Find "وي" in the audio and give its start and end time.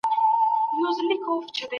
1.17-1.19